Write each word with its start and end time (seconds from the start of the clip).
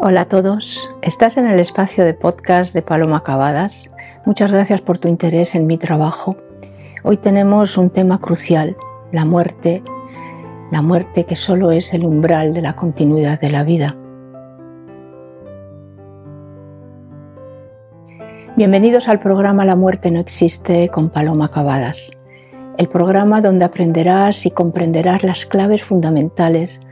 Hola 0.00 0.20
a 0.20 0.24
todos, 0.26 0.88
estás 1.02 1.38
en 1.38 1.48
el 1.48 1.58
espacio 1.58 2.04
de 2.04 2.14
podcast 2.14 2.72
de 2.72 2.82
Paloma 2.82 3.24
Cavadas. 3.24 3.90
Muchas 4.24 4.52
gracias 4.52 4.80
por 4.80 4.98
tu 4.98 5.08
interés 5.08 5.56
en 5.56 5.66
mi 5.66 5.76
trabajo. 5.76 6.36
Hoy 7.02 7.16
tenemos 7.16 7.76
un 7.76 7.90
tema 7.90 8.20
crucial, 8.20 8.76
la 9.10 9.24
muerte, 9.24 9.82
la 10.70 10.82
muerte 10.82 11.26
que 11.26 11.34
solo 11.34 11.72
es 11.72 11.94
el 11.94 12.04
umbral 12.04 12.54
de 12.54 12.62
la 12.62 12.76
continuidad 12.76 13.40
de 13.40 13.50
la 13.50 13.64
vida. 13.64 13.96
Bienvenidos 18.54 19.08
al 19.08 19.18
programa 19.18 19.64
La 19.64 19.74
muerte 19.74 20.12
no 20.12 20.20
existe 20.20 20.90
con 20.90 21.10
Paloma 21.10 21.50
Cavadas, 21.50 22.16
el 22.76 22.88
programa 22.88 23.40
donde 23.40 23.64
aprenderás 23.64 24.46
y 24.46 24.52
comprenderás 24.52 25.24
las 25.24 25.44
claves 25.44 25.82
fundamentales, 25.82 26.82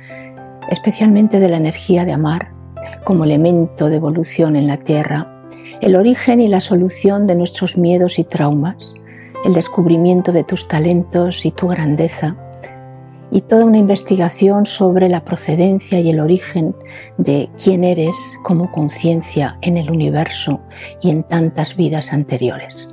especialmente 0.70 1.38
de 1.38 1.48
la 1.48 1.59
energía 1.59 2.04
de 2.04 2.12
amar 2.12 2.55
como 3.04 3.24
elemento 3.24 3.88
de 3.88 3.96
evolución 3.96 4.57
en 4.57 4.66
la 4.66 4.76
Tierra, 4.76 5.32
el 5.80 5.96
origen 5.96 6.40
y 6.40 6.48
la 6.48 6.61
solución 6.61 7.26
de 7.26 7.34
nuestros 7.34 7.76
miedos 7.76 8.18
y 8.18 8.25
traumas, 8.25 8.94
el 9.44 9.54
descubrimiento 9.54 10.32
de 10.32 10.44
tus 10.44 10.68
talentos 10.68 11.44
y 11.44 11.50
tu 11.50 11.68
grandeza, 11.68 12.36
y 13.31 13.40
toda 13.40 13.64
una 13.64 13.79
investigación 13.79 14.67
sobre 14.67 15.08
la 15.08 15.25
procedencia 15.25 16.00
y 16.00 16.11
el 16.11 16.20
origen 16.20 16.75
de 17.18 17.50
quién 17.62 17.84
eres 17.84 18.17
como 18.43 18.70
conciencia 18.70 19.58
en 19.62 19.76
el 19.76 19.90
universo 19.90 20.61
y 21.03 21.11
en 21.11 21.22
tantas 21.22 21.76
vidas 21.76 22.12
anteriores. 22.12 22.90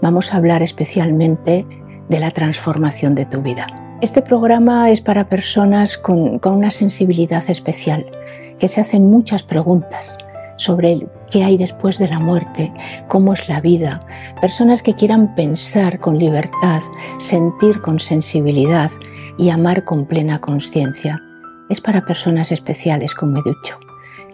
Vamos 0.00 0.32
a 0.32 0.36
hablar 0.36 0.62
especialmente 0.62 1.66
de 2.08 2.20
la 2.20 2.30
transformación 2.30 3.14
de 3.14 3.26
tu 3.26 3.42
vida. 3.42 3.66
Este 4.00 4.20
programa 4.20 4.90
es 4.90 5.00
para 5.00 5.28
personas 5.28 5.96
con, 5.96 6.40
una 6.44 6.70
sensibilidad 6.72 7.48
especial 7.48 8.10
que 8.58 8.68
se 8.68 8.80
hacen 8.80 9.10
muchas 9.10 9.42
preguntas 9.42 10.18
sobre 10.56 11.08
qué 11.30 11.44
hay 11.44 11.56
después 11.56 11.98
de 11.98 12.08
la 12.08 12.20
muerte, 12.20 12.72
cómo 13.08 13.32
es 13.32 13.48
la 13.48 13.60
vida, 13.60 14.06
personas 14.40 14.82
que 14.82 14.94
quieran 14.94 15.34
pensar 15.34 15.98
con 15.98 16.18
libertad, 16.18 16.80
sentir 17.18 17.80
con 17.80 17.98
sensibilidad 17.98 18.90
y 19.38 19.50
amar 19.50 19.84
con 19.84 20.06
plena 20.06 20.40
conciencia. 20.40 21.20
Es 21.68 21.80
para 21.80 22.04
personas 22.04 22.52
especiales, 22.52 23.14
como 23.14 23.38
he 23.38 23.42
dicho, 23.42 23.78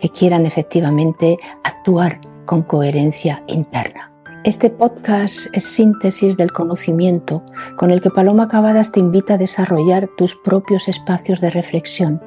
que 0.00 0.08
quieran 0.08 0.44
efectivamente 0.44 1.38
actuar 1.64 2.20
con 2.44 2.62
coherencia 2.62 3.42
interna. 3.46 4.12
Este 4.44 4.70
podcast 4.70 5.48
es 5.52 5.64
síntesis 5.64 6.36
del 6.36 6.52
conocimiento 6.52 7.42
con 7.76 7.90
el 7.90 8.00
que 8.00 8.10
Paloma 8.10 8.48
Cavadas 8.48 8.92
te 8.92 9.00
invita 9.00 9.34
a 9.34 9.38
desarrollar 9.38 10.08
tus 10.16 10.36
propios 10.36 10.88
espacios 10.88 11.40
de 11.40 11.50
reflexión 11.50 12.22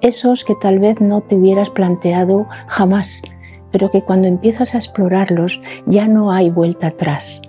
esos 0.00 0.44
que 0.44 0.54
tal 0.54 0.78
vez 0.78 1.00
no 1.00 1.20
te 1.20 1.36
hubieras 1.36 1.70
planteado 1.70 2.46
jamás, 2.66 3.22
pero 3.70 3.90
que 3.90 4.02
cuando 4.02 4.28
empiezas 4.28 4.74
a 4.74 4.78
explorarlos 4.78 5.60
ya 5.86 6.08
no 6.08 6.32
hay 6.32 6.50
vuelta 6.50 6.88
atrás, 6.88 7.42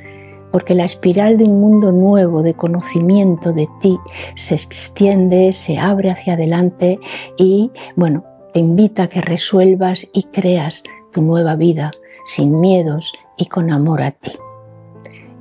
porque 0.52 0.76
la 0.76 0.86
espiral 0.86 1.38
de 1.38 1.46
un 1.46 1.60
mundo 1.60 1.92
nuevo 1.92 2.44
de 2.44 2.54
conocimiento 2.54 3.54
de 3.54 3.68
ti 3.82 3.98
se 4.36 4.56
extiende, 4.56 5.54
se 5.54 5.78
abre 5.78 6.10
hacia 6.12 6.34
adelante 6.34 7.00
y, 7.38 7.72
bueno, 7.96 8.24
te 8.54 8.60
invita 8.60 9.04
a 9.04 9.08
que 9.08 9.22
resuelvas 9.22 10.08
y 10.14 10.24
creas 10.24 10.84
tu 11.12 11.22
nueva 11.22 11.56
vida 11.56 11.92
sin 12.26 12.60
miedos 12.60 13.14
y 13.38 13.46
con 13.46 13.72
amor 13.72 14.02
a 14.02 14.12
ti. 14.12 14.32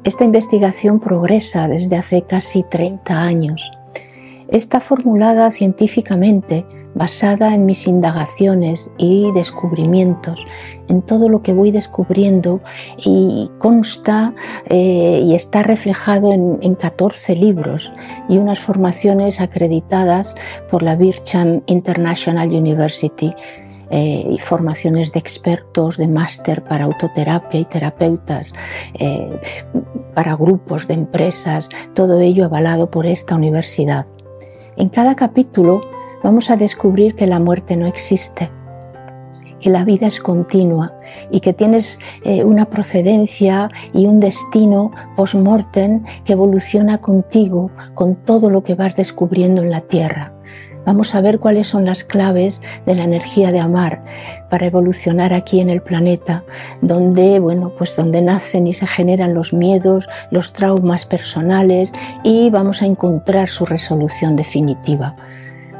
Esta 0.04 0.22
investigación 0.22 1.00
progresa 1.00 1.66
desde 1.66 1.96
hace 1.96 2.22
casi 2.22 2.62
30 2.62 3.20
años. 3.20 3.72
Está 4.48 4.78
formulada 4.78 5.50
científicamente 5.50 6.64
basada 6.96 7.54
en 7.54 7.66
mis 7.66 7.86
indagaciones 7.86 8.90
y 8.96 9.30
descubrimientos, 9.32 10.46
en 10.88 11.02
todo 11.02 11.28
lo 11.28 11.42
que 11.42 11.52
voy 11.52 11.70
descubriendo 11.70 12.62
y 12.96 13.50
consta 13.58 14.34
eh, 14.66 15.20
y 15.22 15.34
está 15.34 15.62
reflejado 15.62 16.32
en, 16.32 16.56
14 16.76 17.36
libros 17.36 17.92
y 18.28 18.38
unas 18.38 18.60
formaciones 18.60 19.40
acreditadas 19.40 20.34
por 20.70 20.82
la 20.82 20.96
Bircham 20.96 21.62
International 21.66 22.48
University. 22.48 23.34
Eh, 23.88 24.26
y 24.32 24.40
formaciones 24.40 25.12
de 25.12 25.20
expertos, 25.20 25.96
de 25.96 26.08
máster 26.08 26.64
para 26.64 26.86
autoterapia 26.86 27.60
y 27.60 27.64
terapeutas, 27.66 28.52
eh, 28.94 29.38
para 30.12 30.34
grupos 30.34 30.88
de 30.88 30.94
empresas, 30.94 31.68
todo 31.94 32.20
ello 32.20 32.46
avalado 32.46 32.90
por 32.90 33.06
esta 33.06 33.36
universidad. 33.36 34.04
En 34.76 34.88
cada 34.88 35.14
capítulo 35.14 35.82
vamos 36.26 36.50
a 36.50 36.56
descubrir 36.56 37.14
que 37.14 37.28
la 37.28 37.38
muerte 37.38 37.76
no 37.76 37.86
existe, 37.86 38.50
que 39.60 39.70
la 39.70 39.84
vida 39.84 40.08
es 40.08 40.18
continua 40.18 40.92
y 41.30 41.38
que 41.38 41.52
tienes 41.52 42.00
eh, 42.24 42.42
una 42.42 42.64
procedencia 42.64 43.70
y 43.94 44.06
un 44.06 44.18
destino 44.18 44.90
post-mortem 45.14 46.02
que 46.24 46.32
evoluciona 46.32 46.98
contigo 46.98 47.70
con 47.94 48.16
todo 48.16 48.50
lo 48.50 48.64
que 48.64 48.74
vas 48.74 48.96
descubriendo 48.96 49.62
en 49.62 49.70
la 49.70 49.82
tierra. 49.82 50.32
Vamos 50.84 51.14
a 51.14 51.20
ver 51.20 51.38
cuáles 51.38 51.68
son 51.68 51.84
las 51.84 52.02
claves 52.02 52.60
de 52.86 52.96
la 52.96 53.04
energía 53.04 53.52
de 53.52 53.60
amar 53.60 54.02
para 54.50 54.66
evolucionar 54.66 55.32
aquí 55.32 55.60
en 55.60 55.70
el 55.70 55.80
planeta, 55.80 56.42
donde, 56.82 57.38
bueno, 57.38 57.72
pues 57.78 57.94
donde 57.94 58.20
nacen 58.20 58.66
y 58.66 58.72
se 58.72 58.88
generan 58.88 59.32
los 59.32 59.52
miedos, 59.52 60.08
los 60.32 60.52
traumas 60.52 61.06
personales 61.06 61.92
y 62.24 62.50
vamos 62.50 62.82
a 62.82 62.86
encontrar 62.86 63.48
su 63.48 63.64
resolución 63.64 64.34
definitiva 64.34 65.14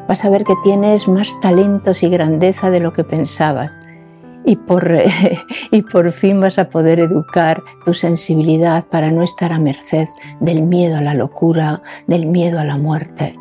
vas 0.09 0.25
a 0.25 0.31
ver 0.31 0.45
que 0.45 0.55
tienes 0.63 1.09
más 1.09 1.39
talentos 1.41 2.03
y 2.03 2.09
grandeza 2.09 2.71
de 2.71 2.81
lo 2.81 2.93
que 2.93 3.05
pensabas. 3.05 3.79
Y 4.45 4.57
por, 4.57 4.91
y 5.71 5.83
por 5.83 6.11
fin 6.13 6.41
vas 6.41 6.59
a 6.59 6.69
poder 6.69 7.01
educar 7.01 7.63
tu 7.85 7.95
sensibilidad 7.95 8.87
para 8.87 9.11
no 9.11 9.23
estar 9.23 9.53
a 9.53 9.59
merced 9.59 10.09
del 10.41 10.63
miedo 10.63 10.99
a 10.99 11.03
la 11.03 11.15
locura, 11.15 11.83
del 12.07 12.27
miedo 12.27 12.61
a 12.61 12.65
la 12.65 12.79
muerte. 12.79 13.37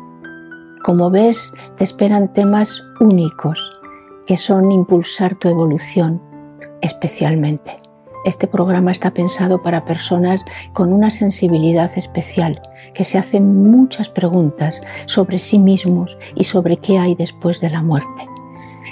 Como 0.82 1.10
ves, 1.10 1.52
te 1.76 1.84
esperan 1.84 2.32
temas 2.32 2.82
únicos 3.00 3.72
que 4.26 4.36
son 4.36 4.72
impulsar 4.72 5.36
tu 5.36 5.48
evolución 5.48 6.20
especialmente. 6.80 7.85
Este 8.26 8.48
programa 8.48 8.90
está 8.90 9.12
pensado 9.12 9.62
para 9.62 9.84
personas 9.84 10.44
con 10.72 10.92
una 10.92 11.12
sensibilidad 11.12 11.96
especial, 11.96 12.60
que 12.92 13.04
se 13.04 13.18
hacen 13.18 13.70
muchas 13.70 14.08
preguntas 14.08 14.80
sobre 15.06 15.38
sí 15.38 15.60
mismos 15.60 16.18
y 16.34 16.42
sobre 16.42 16.76
qué 16.76 16.98
hay 16.98 17.14
después 17.14 17.60
de 17.60 17.70
la 17.70 17.84
muerte. 17.84 18.28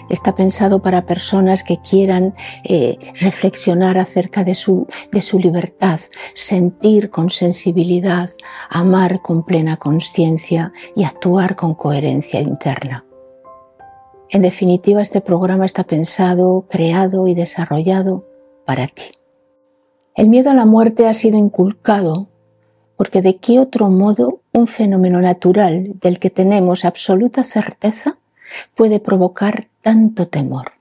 Está 0.09 0.37
pensado 0.37 0.81
para 0.83 1.05
personas 1.05 1.65
que 1.65 1.79
quieran 1.79 2.33
eh, 2.63 2.97
reflexionar 3.21 3.99
acerca 3.99 4.45
de 4.45 4.55
su, 4.55 4.87
de 5.11 5.21
su 5.21 5.41
libertad, 5.41 5.99
sentir 6.35 7.11
con 7.11 7.29
sensibilidad, 7.29 8.31
amar 8.71 9.21
con 9.21 9.45
plena 9.45 9.79
conciencia 9.79 10.73
y 10.95 11.03
actuar 11.03 11.57
con 11.57 11.75
coherencia 11.75 12.41
interna. 12.41 13.05
En 14.31 14.43
definitiva, 14.43 15.03
este 15.03 15.21
programa 15.21 15.67
está 15.67 15.83
pensado, 15.83 16.67
creado 16.71 17.27
y 17.27 17.35
desarrollado 17.35 18.29
para 18.65 18.87
ti. 18.87 19.24
El 20.15 20.29
miedo 20.29 20.51
a 20.51 20.55
la 20.55 20.65
muerte 20.65 21.09
ha 21.09 21.13
sido 21.13 21.37
inculcado 21.39 22.29
porque 22.97 23.21
de 23.21 23.37
qué 23.39 23.59
otro 23.59 23.91
modo 23.91 24.41
un 24.53 24.69
fenómeno 24.69 25.21
natural 25.21 25.95
del 26.01 26.21
que 26.21 26.31
tenemos 26.31 26.85
absoluta 26.85 27.43
certeza 27.43 28.19
puede 28.77 29.01
provocar 29.01 29.67
tanto 29.83 30.29
temor. 30.29 30.73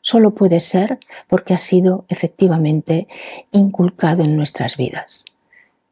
Solo 0.00 0.34
puede 0.34 0.58
ser 0.58 0.98
porque 1.28 1.54
ha 1.54 1.58
sido 1.58 2.04
efectivamente 2.08 3.06
inculcado 3.52 4.24
en 4.24 4.34
nuestras 4.34 4.76
vidas. 4.76 5.24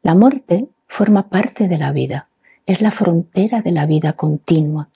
La 0.01 0.13
muerte 0.13 0.67
forma 0.85 1.29
parte 1.29 1.69
de 1.69 1.77
la 1.77 1.93
vida, 1.93 2.27
es 2.65 2.81
la 2.81 2.91
frontera 2.91 3.61
de 3.61 3.71
la 3.71 3.85
vida 3.85 4.13
continua 4.13 4.89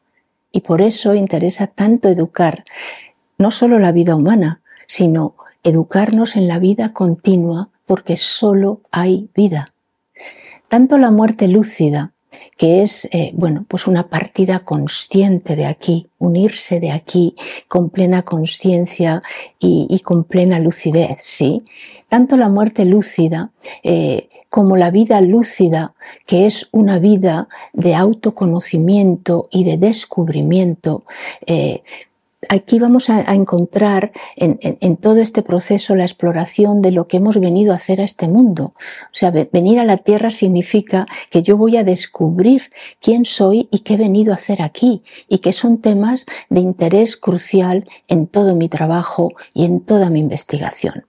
y 0.52 0.62
por 0.62 0.82
eso 0.82 1.16
interesa 1.16 1.68
tanto 1.68 2.10
educar 2.10 2.66
no 3.38 3.50
solo 3.50 3.80
la 3.80 3.94
vida 3.94 4.16
humana, 4.16 4.62
sino 4.88 5.36
educarnos 5.64 6.36
en 6.36 6.48
la 6.48 6.60
vida 6.60 6.92
continua 6.92 7.70
porque 7.86 8.18
solo 8.18 8.82
hay 8.92 9.30
vida. 9.36 9.74
Tanto 10.68 10.98
la 10.98 11.12
muerte 11.12 11.48
lúcida, 11.48 12.14
que 12.58 12.82
es, 12.82 13.08
eh, 13.12 13.32
bueno, 13.36 13.66
pues 13.68 13.88
una 13.88 14.10
partida 14.10 14.60
consciente 14.60 15.56
de 15.56 15.66
aquí, 15.66 16.08
unirse 16.20 16.80
de 16.80 16.92
aquí 16.92 17.36
con 17.68 17.90
plena 17.90 18.24
conciencia 18.24 19.22
y, 19.60 20.00
con 20.04 20.24
plena 20.24 20.60
lucidez, 20.60 21.20
¿sí? 21.22 21.64
Tanto 22.10 22.38
la 22.38 22.50
muerte 22.50 22.86
lúcida 22.86 23.52
eh, 23.84 24.30
como 24.50 24.78
la 24.78 24.92
vida 24.92 25.20
lúcida, 25.22 25.96
que 26.28 26.46
es 26.46 26.70
una 26.72 27.00
vida 27.00 27.48
de 27.74 27.96
autoconocimiento 27.96 29.48
y 29.52 29.64
de 29.64 29.78
descubrimiento, 29.78 31.04
eh, 31.48 31.82
aquí 32.50 32.80
vamos 32.80 33.10
a, 33.10 33.34
encontrar 33.34 34.12
en, 34.36 34.98
todo 34.98 35.18
este 35.18 35.42
proceso 35.42 35.96
la 35.96 36.04
exploración 36.04 36.82
de 36.82 36.92
lo 36.92 37.08
que 37.08 37.18
hemos 37.18 37.40
venido 37.40 37.72
a 37.74 37.76
hacer 37.76 38.02
a 38.02 38.04
este 38.04 38.28
mundo. 38.28 38.74
O 38.78 39.14
sea, 39.14 39.32
venir 39.32 39.80
a 39.80 39.86
la 39.86 39.98
Tierra 39.98 40.30
significa 40.32 41.06
que 41.30 41.44
yo 41.44 41.58
voy 41.58 41.78
a 41.78 41.84
descubrir 41.84 42.72
quién 43.00 43.26
soy 43.26 43.68
y 43.72 43.80
qué 43.80 43.96
he 43.96 43.98
venido 43.98 44.32
a 44.32 44.36
hacer 44.36 44.62
aquí, 44.62 45.04
y 45.28 45.40
que 45.40 45.54
son 45.54 45.78
temas 45.78 46.26
de 46.50 46.62
interés 46.62 47.18
crucial 47.18 47.88
en 48.08 48.28
todo 48.28 48.56
mi 48.56 48.70
trabajo 48.70 49.34
y 49.54 49.66
en 49.66 49.82
toda 49.82 50.10
mi 50.10 50.20
investigación. 50.20 51.06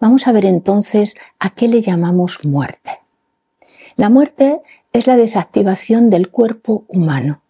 Vamos 0.00 0.26
a 0.26 0.32
ver 0.32 0.44
entonces 0.44 1.16
a 1.38 1.50
qué 1.50 1.68
le 1.68 1.80
llamamos 1.80 2.44
muerte. 2.44 3.00
La 3.96 4.10
muerte 4.10 4.60
es 4.92 5.06
la 5.06 5.16
desactivación 5.16 6.10
del 6.10 6.30
cuerpo 6.30 6.84
humano 6.88 7.43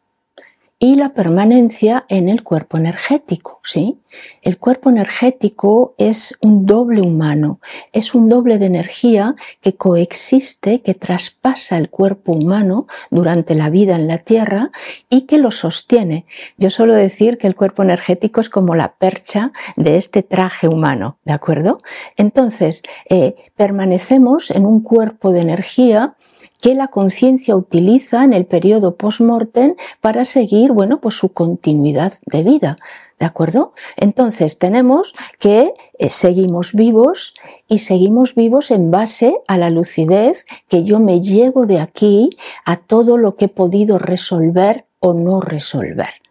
y 0.84 0.96
la 0.96 1.14
permanencia 1.14 2.04
en 2.10 2.28
el 2.28 2.42
cuerpo 2.42 2.76
energético, 2.76 3.58
¿sí? 3.62 4.02
El 4.42 4.58
cuerpo 4.58 4.90
energético 4.90 5.94
es 5.96 6.36
un 6.42 6.66
doble 6.66 7.00
humano, 7.00 7.58
es 7.94 8.14
un 8.14 8.28
doble 8.28 8.58
de 8.58 8.66
energía 8.66 9.34
que 9.62 9.76
coexiste, 9.76 10.82
que 10.82 10.92
traspasa 10.92 11.78
el 11.78 11.88
cuerpo 11.88 12.32
humano 12.32 12.86
durante 13.10 13.54
la 13.54 13.70
vida 13.70 13.96
en 13.96 14.08
la 14.08 14.18
Tierra 14.18 14.72
y 15.08 15.22
que 15.22 15.38
lo 15.38 15.52
sostiene. 15.52 16.26
Yo 16.58 16.68
suelo 16.68 16.92
decir 16.92 17.38
que 17.38 17.46
el 17.46 17.56
cuerpo 17.56 17.82
energético 17.82 18.42
es 18.42 18.50
como 18.50 18.74
la 18.74 18.92
percha 18.96 19.52
de 19.76 19.96
este 19.96 20.22
traje 20.22 20.68
humano, 20.68 21.16
¿de 21.24 21.32
acuerdo? 21.32 21.80
Entonces, 22.18 22.82
eh, 23.08 23.36
permanecemos 23.56 24.50
en 24.50 24.66
un 24.66 24.82
cuerpo 24.82 25.32
de 25.32 25.40
energía 25.40 26.14
que 26.64 26.74
la 26.74 26.88
conciencia 26.88 27.56
utiliza 27.56 28.24
en 28.24 28.32
el 28.32 28.46
periodo 28.46 28.96
post-mortem 28.96 29.74
para 30.00 30.24
seguir, 30.24 30.72
bueno, 30.72 30.98
pues 30.98 31.14
su 31.14 31.28
continuidad 31.28 32.14
de 32.24 32.42
vida. 32.42 32.78
¿De 33.18 33.26
acuerdo? 33.26 33.74
Entonces 33.96 34.58
tenemos 34.58 35.14
que 35.38 35.74
eh, 35.98 36.08
seguimos 36.08 36.72
vivos 36.72 37.34
y 37.68 37.80
seguimos 37.80 38.34
vivos 38.34 38.70
en 38.70 38.90
base 38.90 39.36
a 39.46 39.58
la 39.58 39.68
lucidez 39.68 40.46
que 40.68 40.84
yo 40.84 41.00
me 41.00 41.20
llevo 41.20 41.66
de 41.66 41.80
aquí 41.80 42.30
a 42.64 42.78
todo 42.78 43.18
lo 43.18 43.36
que 43.36 43.44
he 43.44 43.48
podido 43.48 43.98
resolver 43.98 44.86
o 45.00 45.12
no 45.12 45.42
resolver. 45.42 46.23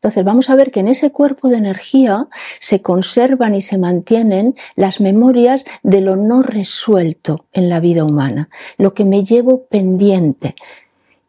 Entonces 0.00 0.24
vamos 0.24 0.48
a 0.48 0.54
ver 0.54 0.70
que 0.70 0.80
en 0.80 0.86
ese 0.88 1.10
cuerpo 1.10 1.48
de 1.48 1.56
energía 1.56 2.28
se 2.60 2.82
conservan 2.82 3.56
y 3.56 3.62
se 3.62 3.78
mantienen 3.78 4.54
las 4.76 5.00
memorias 5.00 5.64
de 5.82 6.00
lo 6.00 6.14
no 6.14 6.42
resuelto 6.42 7.46
en 7.52 7.68
la 7.68 7.80
vida 7.80 8.04
humana, 8.04 8.48
lo 8.76 8.94
que 8.94 9.04
me 9.04 9.24
llevo 9.24 9.64
pendiente 9.64 10.54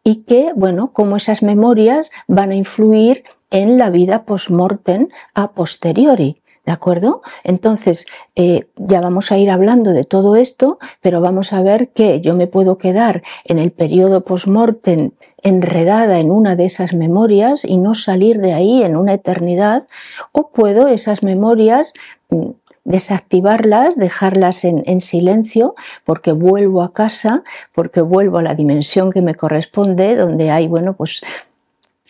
y 0.04 0.22
que, 0.22 0.52
bueno, 0.54 0.92
como 0.92 1.16
esas 1.16 1.42
memorias 1.42 2.12
van 2.28 2.52
a 2.52 2.54
influir 2.54 3.24
en 3.50 3.76
la 3.76 3.90
vida 3.90 4.24
post-mortem 4.24 5.08
a 5.34 5.52
posteriori. 5.52 6.39
¿De 6.70 6.74
acuerdo? 6.74 7.20
Entonces, 7.42 8.06
eh, 8.36 8.68
ya 8.76 9.00
vamos 9.00 9.32
a 9.32 9.38
ir 9.38 9.50
hablando 9.50 9.90
de 9.90 10.04
todo 10.04 10.36
esto, 10.36 10.78
pero 11.00 11.20
vamos 11.20 11.52
a 11.52 11.64
ver 11.64 11.88
que 11.88 12.20
yo 12.20 12.36
me 12.36 12.46
puedo 12.46 12.78
quedar 12.78 13.24
en 13.44 13.58
el 13.58 13.72
periodo 13.72 14.20
post-mortem 14.20 15.10
enredada 15.42 16.20
en 16.20 16.30
una 16.30 16.54
de 16.54 16.66
esas 16.66 16.92
memorias 16.92 17.64
y 17.64 17.76
no 17.76 17.96
salir 17.96 18.38
de 18.38 18.52
ahí 18.52 18.84
en 18.84 18.96
una 18.96 19.14
eternidad, 19.14 19.88
o 20.30 20.50
puedo 20.50 20.86
esas 20.86 21.24
memorias 21.24 21.92
mm, 22.28 22.50
desactivarlas, 22.84 23.96
dejarlas 23.96 24.64
en, 24.64 24.84
en, 24.86 25.00
silencio, 25.00 25.74
porque 26.04 26.30
vuelvo 26.30 26.82
a 26.82 26.92
casa, 26.92 27.42
porque 27.74 28.00
vuelvo 28.00 28.38
a 28.38 28.42
la 28.42 28.54
dimensión 28.54 29.10
que 29.10 29.22
me 29.22 29.34
corresponde, 29.34 30.14
donde 30.14 30.52
hay, 30.52 30.68
bueno, 30.68 30.94
pues 30.94 31.20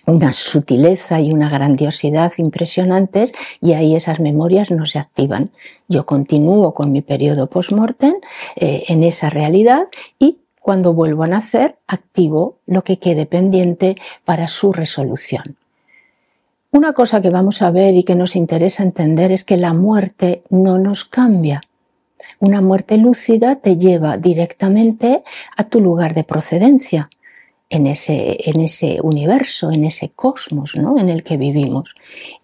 una 0.06 0.32
sutileza 0.32 1.20
y 1.20 1.32
una 1.32 1.48
grandiosidad 1.48 2.32
impresionantes 2.38 3.32
y 3.60 3.72
ahí 3.72 3.94
esas 3.94 4.20
memorias 4.20 4.70
no 4.70 4.86
se 4.86 4.98
activan. 4.98 5.50
Yo 5.88 6.06
continúo 6.06 6.74
con 6.74 6.92
mi 6.92 7.02
periodo 7.02 7.48
post-mortem 7.48 8.14
eh, 8.56 8.84
en 8.88 9.02
esa 9.02 9.30
realidad 9.30 9.84
y 10.18 10.38
cuando 10.60 10.92
vuelvo 10.92 11.24
a 11.24 11.28
nacer 11.28 11.76
activo 11.86 12.58
lo 12.66 12.84
que 12.84 12.98
quede 12.98 13.26
pendiente 13.26 13.96
para 14.24 14.48
su 14.48 14.72
resolución. 14.72 15.56
Una 16.72 16.92
cosa 16.92 17.20
que 17.20 17.30
vamos 17.30 17.62
a 17.62 17.70
ver 17.70 17.94
y 17.94 18.04
que 18.04 18.14
nos 18.14 18.36
interesa 18.36 18.84
entender 18.84 19.32
es 19.32 19.42
que 19.42 19.56
la 19.56 19.72
muerte 19.74 20.44
no 20.50 20.78
nos 20.78 21.04
cambia. 21.04 21.62
Una 22.38 22.60
muerte 22.60 22.96
lúcida 22.96 23.56
te 23.56 23.76
lleva 23.76 24.18
directamente 24.18 25.22
a 25.56 25.64
tu 25.64 25.80
lugar 25.80 26.14
de 26.14 26.22
procedencia 26.22 27.10
en 27.70 27.86
ese, 27.86 28.36
en 28.50 28.60
ese 28.60 28.98
universo, 29.00 29.70
en 29.70 29.84
ese 29.84 30.10
cosmos 30.10 30.76
¿no? 30.76 30.98
en 30.98 31.08
el 31.08 31.22
que 31.22 31.36
vivimos. 31.36 31.94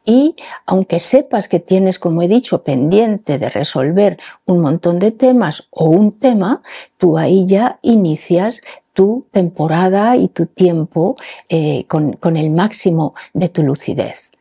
Y 0.04 0.36
aunque 0.64 1.00
sepas 1.00 1.48
que 1.48 1.58
tienes, 1.58 1.98
como 1.98 2.22
he 2.22 2.28
dicho, 2.28 2.62
pendiente 2.62 3.38
de 3.38 3.50
resolver 3.50 4.18
un 4.46 4.60
montón 4.60 5.00
de 5.00 5.10
temas 5.10 5.66
o 5.70 5.86
un 5.86 6.12
tema, 6.12 6.62
tú 6.96 7.18
ahí 7.18 7.44
ya 7.44 7.80
inicias 7.82 8.62
tu 8.92 9.26
temporada 9.32 10.16
y 10.16 10.28
tu 10.28 10.46
tiempo 10.46 11.16
eh, 11.48 11.84
con, 11.88 12.14
con, 12.14 12.36
el 12.36 12.50
máximo 12.50 13.14
de 13.34 13.48
tu 13.48 13.62
lucidez. 13.62 14.32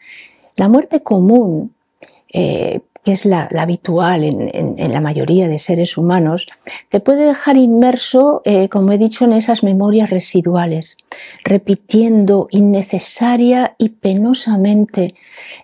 La 0.56 0.70
muerte 0.70 1.02
común 1.02 1.74
eh, 2.31 2.81
que 3.06 3.12
es 3.12 3.24
la, 3.24 3.48
habitual 3.57 4.24
en, 4.24 4.92
la 4.92 5.00
mayoría 5.00 5.48
de 5.48 5.60
seres 5.60 5.96
humanos, 5.96 6.48
te 6.90 7.00
puede 7.00 7.25
dejar 7.25 7.56
inmerso, 7.56 8.42
eh, 8.46 8.68
como 8.68 8.92
he 8.92 8.98
dicho, 8.98 9.25
en 9.25 9.34
esas 9.34 9.62
memorias 9.62 10.10
residuales, 10.10 10.98
repitiendo 11.44 12.48
innecesaria 12.50 13.75
y 13.78 13.90
penosamente 13.90 15.13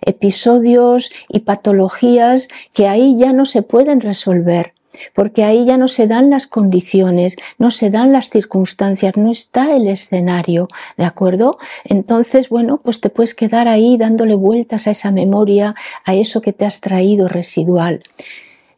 episodios 0.02 1.10
y 1.28 1.40
patologías 1.40 2.48
que 2.72 2.86
ahí 2.86 3.16
ya 3.18 3.32
no 3.32 3.44
se 3.44 3.62
pueden 3.62 4.00
resolver 4.00 4.72
porque 5.14 5.44
ahí 5.44 5.64
ya 5.64 5.76
no 5.78 5.88
se 5.88 6.06
dan 6.06 6.30
las 6.30 6.46
condiciones, 6.46 7.36
no 7.58 7.70
se 7.70 7.90
dan 7.90 8.12
las 8.12 8.30
circunstancias, 8.30 9.16
no 9.16 9.30
está 9.30 9.74
el 9.74 9.86
escenario, 9.86 10.68
¿de 10.96 11.04
acuerdo? 11.04 11.58
Entonces, 11.84 12.48
bueno, 12.48 12.78
pues 12.82 13.00
te 13.00 13.10
puedes 13.10 13.34
quedar 13.34 13.68
ahí 13.68 13.96
dándole 13.96 14.34
vueltas 14.34 14.86
a 14.86 14.92
esa 14.92 15.10
memoria, 15.10 15.74
a 16.04 16.14
eso 16.14 16.40
que 16.40 16.52
te 16.52 16.64
has 16.64 16.80
traído 16.80 17.28
residual. 17.28 18.02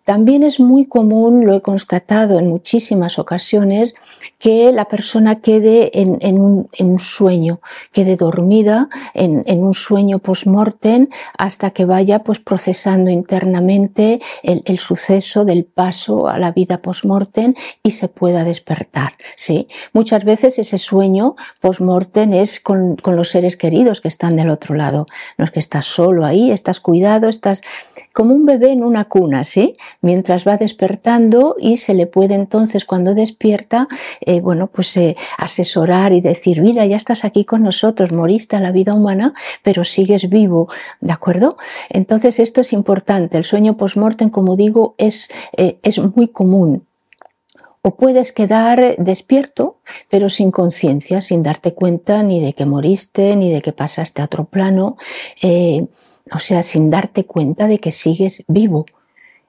También 0.05 0.43
es 0.43 0.61
muy 0.61 0.85
común, 0.85 1.47
lo 1.47 1.55
he 1.55 1.63
constatado 1.63 2.39
en 2.39 2.49
muchísimas 2.49 3.19
ocasiones, 3.19 3.95
que 4.39 4.71
la 4.73 4.87
persona 4.87 5.41
quede 5.41 5.91
en, 5.99 6.39
un, 6.39 6.99
sueño, 6.99 7.61
quede 7.93 8.17
dormida 8.17 8.89
en, 9.15 9.63
un 9.63 9.75
sueño 9.75 10.19
post-mortem 10.19 11.09
hasta 11.39 11.71
que 11.71 11.85
vaya 11.85 12.21
pues 12.21 12.39
procesando 12.39 13.11
internamente 13.11 14.21
el, 14.43 14.79
suceso 14.79 15.45
del 15.45 15.65
paso 15.65 16.29
a 16.29 16.39
la 16.39 16.53
vida 16.53 16.83
post-mortem 16.83 17.55
y 17.83 17.93
se 17.93 18.09
pueda 18.09 18.45
despertar. 18.45 19.15
¿sí? 19.37 19.69
Muchas 19.93 20.25
veces 20.25 20.59
ese 20.59 20.79
sueño 20.79 21.37
post-mortem 21.61 22.35
es 22.35 22.61
con, 22.61 22.97
con 22.97 23.17
los 23.17 23.31
seres 23.31 23.57
queridos 23.57 24.01
que 24.03 24.09
están 24.09 24.37
del 24.37 24.51
otro 24.51 24.75
lado. 24.75 25.07
No 25.39 25.45
es 25.45 25.51
que 25.51 25.61
estás 25.61 25.87
solo 25.87 26.27
ahí, 26.27 26.51
estás 26.51 26.81
cuidado, 26.81 27.29
estás 27.29 27.63
como 28.15 28.33
un 28.33 28.47
bebé 28.47 28.71
en 28.71 28.85
una 28.85 29.07
cuna, 29.07 29.43
¿sí? 29.43 29.77
Mientras 30.01 30.47
va 30.47 30.57
despertando 30.57 31.57
y 31.59 31.79
se 31.79 31.95
le 31.95 32.07
puede 32.07 32.35
entonces 32.35 32.85
cuando 32.85 33.13
despierta, 33.13 33.89
eh, 34.21 34.41
bueno, 34.41 34.69
pues 34.69 34.97
eh, 34.97 35.17
asesorar 35.37 36.13
y 36.13 36.21
decir, 36.21 36.63
mira, 36.63 36.87
ya 36.87 36.97
estás 36.97 37.25
aquí 37.25 37.45
con 37.45 37.65
nosotros, 37.65 38.13
moriste 38.13 38.55
a 38.55 38.61
la 38.61 38.71
vida 38.71 38.95
humana, 38.95 39.35
pero 39.65 39.83
sigues 39.83 40.31
vivo, 40.31 40.69
¿de 41.01 41.13
acuerdo? 41.13 41.57
Entonces 41.91 42.39
esto 42.39 42.61
es 42.61 42.73
importante. 42.73 43.37
El 43.37 43.45
sueño 43.45 43.77
post-mortem, 43.77 44.31
como 44.31 44.55
digo, 44.55 44.95
es, 44.97 45.29
eh, 45.57 45.79
es 45.83 45.99
muy 45.99 46.29
común 46.29 46.87
o 47.83 47.97
puedes 47.97 48.33
quedar 48.33 48.97
despierto, 48.97 49.79
pero 50.09 50.31
sin 50.31 50.53
conciencia, 50.53 51.21
sin 51.21 51.43
darte 51.43 51.75
cuenta 51.75 52.23
ni 52.23 52.41
de 52.41 52.55
que 52.55 52.65
moriste, 52.65 53.35
ni 53.37 53.53
de 53.53 53.61
que 53.61 53.73
pasaste 53.73 54.23
a 54.23 54.27
otro 54.27 54.45
plano 54.45 54.97
o 56.33 56.39
sea, 56.39 56.63
sin 56.63 56.91
darte 56.91 57.25
cuenta 57.25 57.67
de 57.67 57.79
que 57.79 57.93
sigues 57.93 58.45
vivo. 58.49 58.87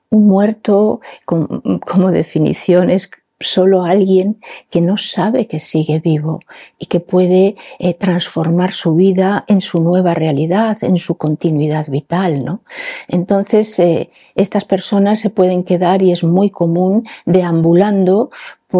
Un 0.10 0.28
muerto, 0.28 1.02
como 1.26 2.12
definición, 2.12 2.90
es 2.90 3.10
solo 3.40 3.84
alguien 3.84 4.40
que 4.70 4.82
no 4.82 4.98
sabe 4.98 5.48
que 5.48 5.60
sigue 5.60 6.00
vivo 6.00 6.40
y 6.80 6.86
que 6.86 7.00
puede 7.00 7.56
eh, 7.80 7.94
transformar 7.94 8.72
su 8.72 8.96
vida 8.96 9.44
en 9.48 9.62
su 9.62 9.82
nueva 9.82 10.14
realidad, 10.14 10.78
en 10.82 10.98
su 10.98 11.16
continuidad 11.16 11.88
vital, 11.90 12.46
¿no? 12.46 12.62
Entonces, 13.08 13.78
eh, 13.80 14.10
estas 14.36 14.64
personas 14.64 15.20
se 15.20 15.30
pueden 15.30 15.64
quedar, 15.64 16.02
y 16.02 16.12
es 16.12 16.24
muy 16.24 16.50
común, 16.50 17.06
deambulando 17.26 18.30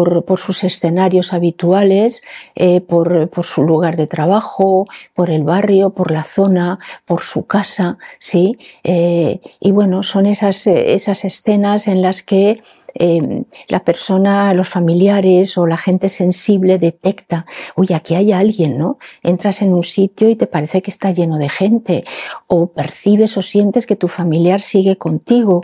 por, 0.04 0.38
sus 0.38 0.64
escenarios 0.64 1.32
habituales, 1.32 2.22
eh, 2.54 2.80
por, 2.80 3.30
su 3.44 3.62
lugar 3.62 3.96
de 3.96 4.06
trabajo, 4.06 4.86
por 5.14 5.30
el 5.30 5.42
barrio, 5.42 5.90
por 5.90 6.10
la 6.10 6.24
zona, 6.24 6.78
por 7.04 7.22
su 7.22 7.46
casa, 7.46 7.96
¿sí? 8.18 8.58
y 8.84 9.70
bueno, 9.72 10.02
son 10.02 10.26
esas, 10.26 10.66
escenas 10.66 11.88
en 11.88 12.02
las 12.02 12.22
que 12.22 12.60
eh, 12.98 13.44
la 13.68 13.84
persona, 13.84 14.54
los 14.54 14.68
familiares 14.68 15.58
o 15.58 15.66
la 15.66 15.76
gente 15.76 16.08
sensible 16.08 16.78
detecta, 16.78 17.44
oye, 17.74 17.94
aquí 17.94 18.14
hay 18.14 18.32
alguien, 18.32 18.78
¿no? 18.78 18.98
Entras 19.22 19.60
en 19.60 19.74
un 19.74 19.82
sitio 19.82 20.30
y 20.30 20.36
te 20.36 20.46
parece 20.46 20.80
que 20.80 20.90
está 20.90 21.10
lleno 21.10 21.36
de 21.36 21.50
gente, 21.50 22.04
o 22.46 22.68
percibes 22.68 23.36
o 23.36 23.42
sientes 23.42 23.86
que 23.86 23.96
tu 23.96 24.08
familiar 24.08 24.62
sigue 24.62 24.96
contigo 24.96 25.62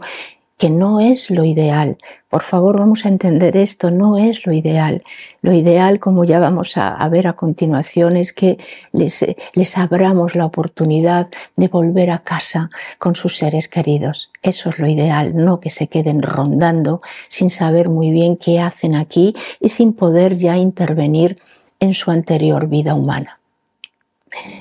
que 0.62 0.71
no 0.71 1.00
es 1.00 1.28
lo 1.28 1.45
ideal. 1.45 1.99
Por 2.31 2.42
favor, 2.42 2.78
vamos 2.78 3.04
a 3.04 3.09
entender 3.09 3.57
esto, 3.57 3.90
no 3.90 4.16
es 4.16 4.47
lo 4.47 4.52
ideal. 4.52 5.02
Lo 5.40 5.52
ideal, 5.52 5.99
como 5.99 6.23
ya 6.23 6.38
vamos 6.38 6.76
a, 6.76 7.09
ver 7.09 7.26
a 7.26 7.33
continuación, 7.33 8.16
es 8.16 8.33
que 8.33 8.59
les, 8.92 9.26
les 9.54 9.76
abramos 9.76 10.37
la 10.37 10.45
oportunidad 10.45 11.31
de 11.57 11.66
volver 11.66 12.12
a 12.12 12.21
casa 12.21 12.71
con 13.00 13.16
sus 13.16 13.38
seres 13.38 13.66
queridos. 13.66 14.31
Eso 14.40 14.69
es 14.69 14.78
lo 14.78 14.87
ideal, 14.87 15.33
no 15.35 15.59
que 15.59 15.71
se 15.71 15.88
queden 15.88 16.23
rondando 16.23 17.02
sin 17.26 17.50
saber 17.50 17.88
muy 17.88 18.12
bien 18.12 18.37
qué 18.37 18.61
hacen 18.61 18.95
aquí 18.95 19.35
y 19.59 19.69
sin 19.69 19.95
poder 19.95 20.37
ya 20.37 20.59
intervenir 20.59 21.40
en 21.81 21.92
su 21.92 22.12
anterior 22.12 22.69
vida 22.69 22.95
humana. 22.95 23.42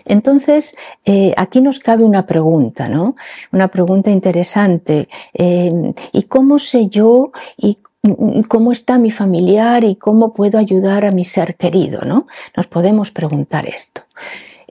Entonces, 0.05 0.75
eh, 1.05 1.33
aquí 1.37 1.61
nos 1.61 1.79
cabe 1.79 2.03
una 2.03 2.25
pregunta, 2.25 2.89
¿no? 2.89 3.15
Una 3.51 3.69
pregunta 3.69 4.11
interesante. 4.11 5.07
Eh, 5.33 5.93
¿Y 6.11 6.23
cómo 6.23 6.59
sé 6.59 6.87
yo 6.87 7.31
y 7.57 7.77
cómo 8.47 8.71
está 8.71 8.97
mi 8.97 9.11
familiar 9.11 9.83
y 9.83 9.95
cómo 9.95 10.33
puedo 10.33 10.57
ayudar 10.57 11.05
a 11.05 11.11
mi 11.11 11.23
ser 11.23 11.55
querido, 11.55 12.01
¿no? 12.01 12.27
Nos 12.55 12.67
podemos 12.67 13.11
preguntar 13.11 13.67
esto. 13.67 14.01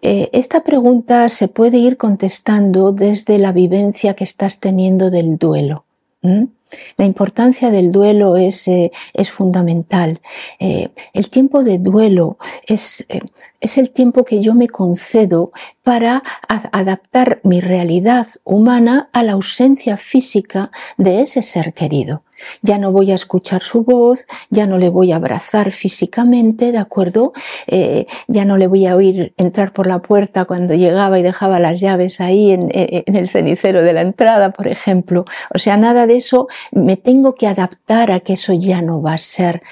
Eh, 0.02 0.30
esta 0.32 0.62
pregunta 0.64 1.28
se 1.28 1.48
puede 1.48 1.78
ir 1.78 1.96
contestando 1.96 2.90
desde 2.90 3.38
la 3.38 3.52
vivencia 3.52 4.14
que 4.14 4.24
estás 4.24 4.58
teniendo 4.58 5.10
del 5.10 5.36
duelo. 5.36 5.84
La 6.22 7.04
importancia 7.04 7.70
del 7.70 7.90
duelo 7.90 8.36
es, 8.36 8.68
es 8.68 9.30
fundamental. 9.30 10.20
el 10.58 11.30
tiempo 11.30 11.64
de 11.64 11.78
duelo 11.78 12.36
es, 12.66 13.06
es 13.60 13.78
el 13.78 13.90
tiempo 13.90 14.24
que 14.24 14.40
yo 14.40 14.54
me 14.54 14.68
concedo 14.68 15.52
para 15.82 16.22
adaptar 16.48 17.40
mi 17.44 17.60
realidad 17.60 18.26
humana 18.44 19.10
a 19.12 19.22
la 19.22 19.32
ausencia 19.32 19.96
física 19.96 20.70
de 20.96 21.22
ese 21.22 21.42
ser 21.42 21.74
querido. 21.74 22.22
Ya 22.62 22.78
no 22.78 22.90
voy 22.90 23.10
a 23.12 23.14
escuchar 23.14 23.62
su 23.62 23.82
voz, 23.82 24.26
ya 24.48 24.66
no 24.66 24.78
le 24.78 24.88
voy 24.88 25.12
a 25.12 25.16
abrazar 25.16 25.72
físicamente, 25.72 26.72
¿de 26.72 26.78
acuerdo? 26.78 27.32
Eh, 27.66 28.06
ya 28.28 28.46
no 28.46 28.56
le 28.56 28.66
voy 28.66 28.86
a 28.86 28.96
oír 28.96 29.34
entrar 29.36 29.72
por 29.72 29.86
la 29.86 30.00
puerta 30.00 30.46
cuando 30.46 30.74
llegaba 30.74 31.18
y 31.18 31.22
dejaba 31.22 31.60
las 31.60 31.80
llaves 31.80 32.20
ahí 32.20 32.52
en, 32.52 32.68
en 32.72 33.14
el 33.14 33.28
cenicero 33.28 33.82
de 33.82 33.92
la 33.92 34.00
entrada, 34.00 34.52
por 34.52 34.68
ejemplo. 34.68 35.26
O 35.54 35.58
sea, 35.58 35.76
nada 35.76 36.06
de 36.06 36.16
eso, 36.16 36.48
me 36.72 36.96
tengo 36.96 37.34
que 37.34 37.46
adaptar 37.46 38.10
a 38.10 38.20
que 38.20 38.34
eso 38.34 38.54
ya 38.54 38.80
no 38.80 39.02
va 39.02 39.14
a 39.14 39.18
ser 39.18 39.62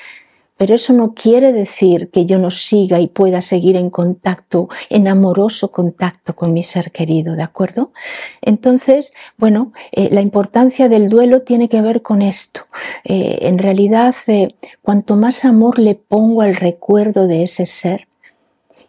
pero 0.58 0.74
eso 0.74 0.92
no 0.92 1.14
quiere 1.14 1.52
decir 1.52 2.10
que 2.10 2.26
yo 2.26 2.38
no 2.38 2.50
siga 2.50 3.00
y 3.00 3.06
pueda 3.06 3.40
seguir 3.40 3.76
en 3.76 3.88
contacto, 3.88 4.68
en 4.90 5.08
amoroso 5.08 5.70
contacto 5.70 6.36
con 6.36 6.52
mi 6.52 6.62
ser 6.62 6.92
querido, 6.92 7.36
¿de 7.36 7.44
acuerdo? 7.44 7.92
Entonces, 8.42 9.14
bueno, 9.38 9.72
eh, 9.92 10.10
la 10.12 10.20
importancia 10.20 10.90
del 10.90 11.08
duelo 11.08 11.40
tiene 11.40 11.68
que 11.70 11.80
ver 11.80 12.02
con 12.02 12.20
esto. 12.20 12.62
Eh, 13.04 13.38
en 13.42 13.58
realidad, 13.58 14.14
eh, 14.26 14.56
cuanto 14.82 15.16
más 15.16 15.44
amor 15.44 15.78
le 15.78 15.94
pongo 15.94 16.42
al 16.42 16.56
recuerdo 16.56 17.26
de 17.26 17.44
ese 17.44 17.64
ser, 17.64 18.08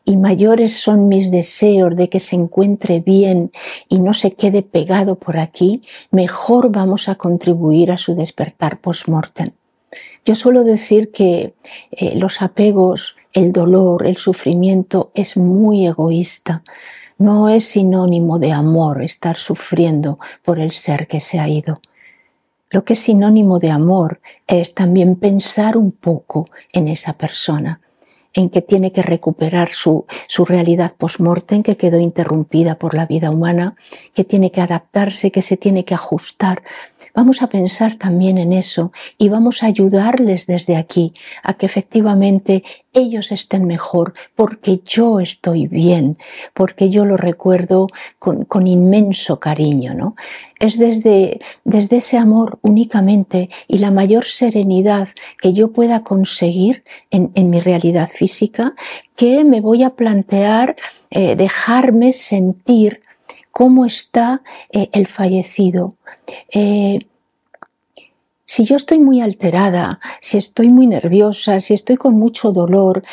y 0.05 0.17
mayores 0.17 0.73
son 0.73 1.07
mis 1.07 1.29
deseos 1.29 1.95
de 1.95 2.09
que 2.09 2.19
se 2.19 2.35
encuentre 2.35 2.99
bien 2.99 3.51
y 3.89 3.99
no 3.99 4.15
se 4.15 4.31
quede 4.31 4.63
pegado 4.63 5.19
por 5.19 5.37
aquí, 5.37 5.83
mejor 6.09 6.71
vamos 6.71 7.09
a 7.09 7.15
contribuir 7.15 7.91
a 7.91 7.97
su 7.97 8.15
despertar 8.15 8.81
post-mortem. 8.81 9.51
Yo 10.25 10.35
suelo 10.35 10.63
decir 10.63 11.11
que 11.11 11.53
eh, 11.91 12.15
los 12.15 12.41
apegos, 12.41 13.15
el 13.33 13.51
dolor, 13.51 14.05
el 14.05 14.17
sufrimiento 14.17 15.11
es 15.15 15.37
muy 15.37 15.87
egoísta. 15.87 16.63
No 17.17 17.49
es 17.49 17.65
sinónimo 17.65 18.39
de 18.39 18.51
amor 18.51 19.01
estar 19.01 19.37
sufriendo 19.37 20.19
por 20.43 20.59
el 20.59 20.71
ser 20.71 21.07
que 21.07 21.19
se 21.19 21.39
ha 21.39 21.47
ido. 21.47 21.81
Lo 22.69 22.85
que 22.85 22.93
es 22.93 22.99
sinónimo 22.99 23.57
de 23.59 23.71
amor 23.71 24.21
es 24.45 24.75
también 24.75 25.15
pensar 25.15 25.75
un 25.75 25.91
poco 25.91 26.49
en 26.71 26.87
esa 26.87 27.13
persona, 27.13 27.81
en 28.33 28.49
que 28.49 28.61
tiene 28.61 28.91
que 28.91 29.01
recuperar 29.01 29.69
su, 29.69 30.05
su 30.27 30.45
realidad 30.45 30.93
post-mortem 30.97 31.63
que 31.63 31.77
quedó 31.77 31.99
interrumpida 31.99 32.75
por 32.75 32.93
la 32.93 33.05
vida 33.05 33.31
humana, 33.31 33.75
que 34.13 34.23
tiene 34.23 34.51
que 34.51 34.61
adaptarse, 34.61 35.31
que 35.31 35.41
se 35.41 35.57
tiene 35.57 35.85
que 35.85 35.95
ajustar 35.95 36.63
Vamos 37.13 37.41
a 37.41 37.49
pensar 37.49 37.97
también 37.97 38.37
en 38.37 38.53
eso 38.53 38.91
y 39.17 39.29
vamos 39.29 39.63
a 39.63 39.67
ayudarles 39.67 40.47
desde 40.47 40.75
aquí 40.77 41.13
a 41.43 41.53
que 41.53 41.65
efectivamente 41.65 42.63
ellos 42.93 43.31
estén 43.31 43.65
mejor 43.65 44.13
porque 44.35 44.81
yo 44.85 45.19
estoy 45.19 45.67
bien, 45.67 46.17
porque 46.53 46.89
yo 46.89 47.05
lo 47.05 47.17
recuerdo 47.17 47.87
con, 48.19 48.67
inmenso 48.67 49.39
cariño, 49.39 49.93
¿no? 49.93 50.15
Es 50.59 50.77
desde, 50.77 51.39
desde 51.63 51.97
ese 51.97 52.17
amor 52.17 52.59
únicamente 52.61 53.49
y 53.67 53.79
la 53.79 53.91
mayor 53.91 54.25
serenidad 54.25 55.09
que 55.41 55.53
yo 55.53 55.71
pueda 55.71 56.03
conseguir 56.03 56.83
en, 57.11 57.31
mi 57.49 57.59
realidad 57.59 58.09
física 58.19 58.73
que 59.15 59.45
me 59.45 59.61
voy 59.61 59.83
a 59.83 59.91
plantear 59.91 60.75
eh, 61.09 61.35
dejarme 61.37 62.11
sentir 62.11 63.01
cómo 63.51 63.85
está 63.85 64.41
eh, 64.71 64.89
el 64.91 65.07
fallecido. 65.07 65.95
Eh, 66.51 66.99
si 68.43 68.65
yo 68.65 68.75
estoy 68.75 68.99
muy 68.99 69.21
alterada, 69.21 69.99
si 70.19 70.37
estoy 70.37 70.69
muy 70.69 70.87
nerviosa, 70.87 71.59
si 71.59 71.73
estoy 71.73 71.97
con 71.97 72.15
mucho 72.15 72.51
dolor, 72.51 73.03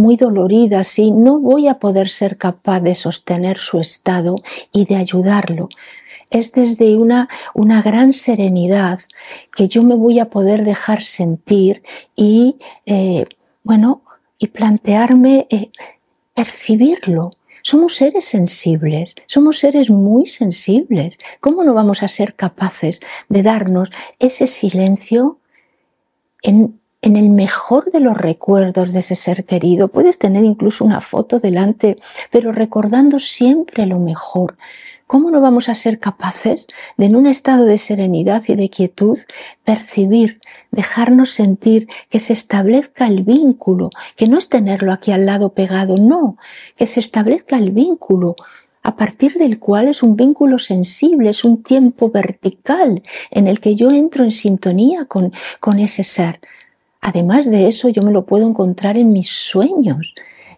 muy 0.00 0.16
dolorida, 0.16 0.84
si 0.84 1.12
no 1.12 1.40
voy 1.40 1.66
a 1.66 1.78
poder 1.78 2.10
ser 2.10 2.36
capaz 2.36 2.80
de 2.80 2.94
sostener 2.94 3.56
su 3.56 3.80
estado 3.80 4.34
y 4.70 4.84
de 4.84 4.96
ayudarlo. 4.96 5.70
Es 6.28 6.52
desde 6.52 6.94
una, 6.96 7.30
una 7.54 7.80
gran 7.80 8.12
serenidad 8.12 8.98
que 9.56 9.66
yo 9.66 9.82
me 9.82 9.94
voy 9.94 10.18
a 10.18 10.28
poder 10.28 10.62
dejar 10.62 11.00
sentir 11.02 11.82
y, 12.14 12.56
bueno, 13.64 14.02
y 14.40 14.48
plantearme 14.48 15.46
percibirlo, 16.34 17.30
somos 17.62 17.94
seres 17.96 18.24
sensibles, 18.24 19.14
somos 19.26 19.58
seres 19.58 19.90
muy 19.90 20.26
sensibles. 20.26 21.18
¿Cómo 21.40 21.62
no 21.62 21.74
vamos 21.74 22.02
a 22.02 22.08
ser 22.08 22.34
capaces 22.34 23.00
de 23.28 23.42
darnos 23.42 23.90
ese 24.18 24.46
silencio 24.46 25.38
en, 26.42 26.80
en 27.02 27.16
el 27.16 27.28
mejor 27.28 27.90
de 27.90 28.00
los 28.00 28.16
recuerdos 28.16 28.94
de 28.94 29.00
ese 29.00 29.14
ser 29.14 29.44
querido? 29.44 29.88
Puedes 29.88 30.18
tener 30.18 30.42
incluso 30.42 30.86
una 30.86 31.02
foto 31.02 31.38
delante, 31.38 31.96
pero 32.30 32.50
recordando 32.50 33.20
siempre 33.20 33.84
lo 33.84 33.98
mejor, 33.98 34.56
¿Cómo 35.10 35.32
no 35.32 35.40
vamos 35.40 35.68
a 35.68 35.74
ser 35.74 35.98
capaces 35.98 36.68
de 36.96 37.06
en 37.06 37.16
un 37.16 37.26
estado 37.26 37.64
de 37.64 37.78
serenidad 37.78 38.44
y 38.46 38.54
de 38.54 38.70
quietud 38.70 39.18
percibir, 39.64 40.40
dejarnos 40.70 41.32
sentir 41.32 41.88
que 42.10 42.20
se 42.20 42.32
establezca 42.32 43.08
el 43.08 43.24
vínculo, 43.24 43.90
que 44.14 44.28
no 44.28 44.38
es 44.38 44.48
tenerlo 44.48 44.92
aquí 44.92 45.10
al 45.10 45.26
lado 45.26 45.52
pegado, 45.52 45.96
no, 45.96 46.36
que 46.76 46.86
se 46.86 47.00
establezca 47.00 47.58
el 47.58 47.72
vínculo 47.72 48.36
a 48.84 48.94
partir 48.94 49.34
del 49.34 49.58
cual 49.58 49.88
es 49.88 50.04
un 50.04 50.14
vínculo 50.14 50.60
sensible, 50.60 51.30
es 51.30 51.42
un 51.42 51.64
tiempo 51.64 52.10
vertical 52.10 53.02
en 53.32 53.48
el 53.48 53.58
que 53.58 53.74
yo 53.74 53.90
entro 53.90 54.22
en 54.22 54.30
sintonía 54.30 55.06
con, 55.06 55.32
con 55.58 55.80
ese 55.80 56.04
ser. 56.04 56.38
Además 57.00 57.50
de 57.50 57.66
eso, 57.66 57.88
yo 57.88 58.04
me 58.04 58.12
lo 58.12 58.26
puedo 58.26 58.46
encontrar 58.46 58.96
en 58.96 59.10
mis 59.10 59.28
sueños, 59.28 60.14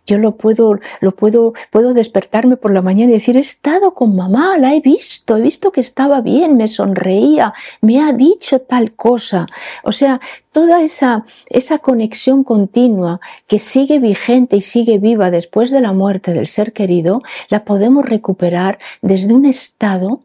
yo 0.07 0.19
lo 0.19 0.37
puedo, 0.37 0.81
lo 1.01 1.15
puedo, 1.15 1.53
puedo 1.71 1.95
despertarme 1.95 2.57
por 2.57 2.73
la 2.73 2.83
mañana 2.83 3.13
y 3.13 3.15
decir, 3.15 3.37
he 3.37 3.41
estado 3.41 3.95
con 3.95 4.17
mamá, 4.17 4.59
la 4.59 4.75
he 4.75 4.81
visto, 4.81 5.37
he 5.37 5.43
visto 5.43 5.71
que 5.71 5.81
estaba 5.81 6.21
bien, 6.21 6.57
me 6.57 6.67
sonreía, 6.67 7.53
me 7.81 8.01
ha 8.01 8.13
dicho 8.13 8.61
tal 8.61 8.93
cosa. 8.93 9.47
O 9.85 9.93
sea, 9.93 10.21
toda 10.51 10.83
esa, 10.83 11.25
esa 11.47 11.79
conexión 11.79 12.43
continua 12.43 13.21
que 13.47 13.59
sigue 13.59 14.01
vigente 14.01 14.57
y 14.57 14.61
sigue 14.61 14.99
viva 14.99 15.31
después 15.31 15.71
de 15.71 15.81
la 15.81 15.93
muerte 15.93 16.33
del 16.33 16.47
ser 16.47 16.73
querido, 16.73 17.23
la 17.49 17.65
podemos 17.65 18.05
recuperar 18.05 18.79
desde 19.03 19.33
un 19.35 19.47
estado 19.47 20.21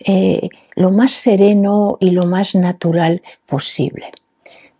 eh, 0.00 0.48
lo 0.74 0.90
más 0.90 1.12
sereno 1.12 1.96
y 2.00 2.10
lo 2.10 2.26
más 2.26 2.54
natural 2.54 3.22
posible. 3.46 4.12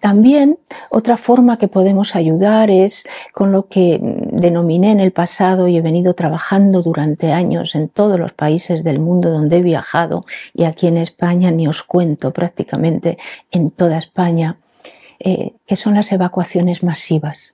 También 0.01 0.59
otra 0.91 1.19
forma 1.19 1.59
que 1.59 1.69
podemos 1.69 2.17
ayudar 2.17 2.71
es 2.71 3.07
con 3.33 3.53
lo 3.53 3.69
que 3.69 3.99
denominé 4.01 4.93
en 4.93 5.01
el 5.01 5.13
pasado 5.13 5.69
y 5.69 5.77
he 5.77 5.83
venido 5.83 6.15
trabajando 6.15 6.83
durante 6.83 7.33
años 7.33 7.75
en 7.75 7.91
todos 7.91 8.19
los 8.19 8.33
países 8.33 8.83
del 8.83 8.99
mundo 8.99 9.31
donde 9.31 9.59
he 9.59 9.63
viajado 9.63 10.25
y 10.55 10.65
aquí 10.65 10.87
en 10.87 10.97
España 10.97 11.51
ni 11.51 11.69
os 11.69 11.83
cuento 11.83 12.33
prácticamente 12.33 13.19
en 13.51 13.71
toda 13.71 13.99
España, 13.99 14.57
eh, 15.19 15.53
que 15.67 15.77
son 15.77 15.95
las 15.95 16.11
evacuaciones 16.13 16.83
masivas. 16.83 17.53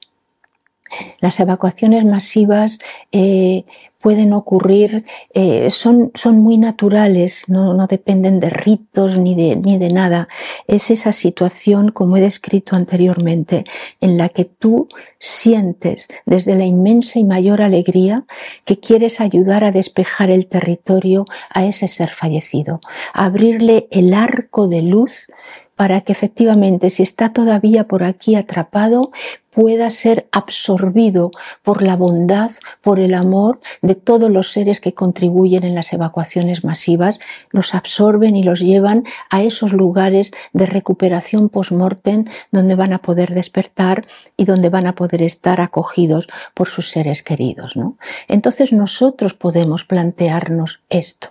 Las 1.20 1.40
evacuaciones 1.40 2.04
masivas 2.04 2.78
eh, 3.12 3.64
pueden 4.06 4.32
ocurrir, 4.34 5.04
eh, 5.34 5.68
son, 5.70 6.12
son, 6.14 6.38
muy 6.38 6.58
naturales, 6.58 7.48
no, 7.48 7.74
no, 7.74 7.88
dependen 7.88 8.38
de 8.38 8.50
ritos 8.50 9.18
ni 9.18 9.34
de, 9.34 9.56
ni 9.56 9.78
de 9.78 9.92
nada. 9.92 10.28
Es 10.68 10.92
esa 10.92 11.12
situación, 11.12 11.90
como 11.90 12.16
he 12.16 12.20
descrito 12.20 12.76
anteriormente, 12.76 13.64
en 14.00 14.16
la 14.16 14.28
que 14.28 14.44
tú 14.44 14.88
sientes 15.18 16.06
desde 16.24 16.54
la 16.54 16.64
inmensa 16.64 17.18
y 17.18 17.24
mayor 17.24 17.62
alegría 17.62 18.26
que 18.64 18.78
quieres 18.78 19.20
ayudar 19.20 19.64
a 19.64 19.72
despejar 19.72 20.30
el 20.30 20.46
territorio 20.46 21.24
a 21.50 21.64
ese 21.64 21.88
ser 21.88 22.10
fallecido, 22.10 22.80
abrirle 23.12 23.88
el 23.90 24.14
arco 24.14 24.68
de 24.68 24.82
luz 24.82 25.28
para 25.74 26.00
que 26.00 26.12
efectivamente 26.12 26.90
si 26.90 27.02
está 27.02 27.32
todavía 27.32 27.86
por 27.86 28.02
aquí 28.02 28.34
atrapado 28.34 29.10
pueda 29.56 29.88
ser 29.88 30.28
absorbido 30.32 31.30
por 31.62 31.80
la 31.80 31.96
bondad, 31.96 32.50
por 32.82 33.00
el 33.00 33.14
amor 33.14 33.58
de 33.80 33.94
todos 33.94 34.30
los 34.30 34.52
seres 34.52 34.82
que 34.82 34.92
contribuyen 34.92 35.64
en 35.64 35.74
las 35.74 35.94
evacuaciones 35.94 36.62
masivas, 36.62 37.20
los 37.52 37.74
absorben 37.74 38.36
y 38.36 38.42
los 38.42 38.60
llevan 38.60 39.04
a 39.30 39.42
esos 39.42 39.72
lugares 39.72 40.32
de 40.52 40.66
recuperación 40.66 41.48
post-mortem 41.48 42.26
donde 42.52 42.74
van 42.74 42.92
a 42.92 42.98
poder 42.98 43.32
despertar 43.32 44.06
y 44.36 44.44
donde 44.44 44.68
van 44.68 44.86
a 44.86 44.94
poder 44.94 45.22
estar 45.22 45.62
acogidos 45.62 46.28
por 46.52 46.68
sus 46.68 46.90
seres 46.90 47.22
queridos. 47.22 47.76
¿no? 47.76 47.96
Entonces 48.28 48.74
nosotros 48.74 49.32
podemos 49.32 49.84
plantearnos 49.84 50.80
esto. 50.90 51.28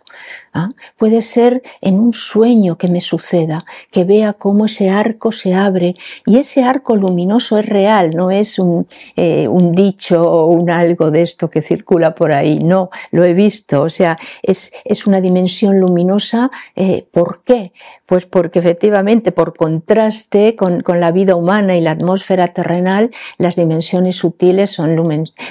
¿ah? 0.52 0.70
Puede 0.98 1.22
ser 1.22 1.62
en 1.80 2.00
un 2.00 2.12
sueño 2.12 2.80
que 2.80 2.88
me 2.88 3.02
suceda, 3.02 3.66
que 3.92 4.04
vea 4.04 4.34
cómo 4.34 4.66
ese 4.66 4.90
arco 4.90 5.32
se 5.32 5.54
abre 5.54 5.94
y 6.26 6.38
ese 6.38 6.64
arco 6.64 6.96
luminoso 6.96 7.60
es 7.60 7.68
real, 7.68 8.15
no 8.16 8.32
es 8.32 8.58
eh, 9.16 9.48
un, 9.48 9.72
dicho 9.72 10.24
o 10.24 10.48
un 10.48 10.70
algo 10.70 11.12
de 11.12 11.22
esto 11.22 11.50
que 11.50 11.62
circula 11.62 12.16
por 12.16 12.32
ahí, 12.32 12.60
no, 12.60 12.90
lo 13.12 13.24
he 13.24 13.34
visto, 13.34 13.84
o 13.84 13.90
sea, 13.90 14.18
es, 14.42 14.72
una 15.06 15.22
dimensión 15.22 15.80
luminosa. 15.80 16.50
Eh, 16.76 17.06
¿Por 17.12 17.44
qué? 17.44 17.74
Pues 18.06 18.26
porque 18.26 18.60
efectivamente, 18.60 19.32
por 19.32 19.56
contraste 19.56 20.56
con, 20.56 20.84
la 20.88 21.12
vida 21.12 21.36
humana 21.36 21.76
y 21.76 21.82
la 21.82 21.92
atmósfera 21.92 22.48
terrenal, 22.48 23.12
las 23.38 23.56
dimensiones 23.56 24.16
sutiles 24.16 24.72
son 24.72 24.96